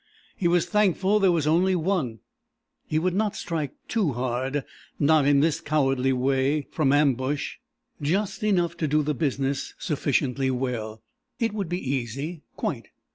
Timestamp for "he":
0.35-0.47, 2.87-2.97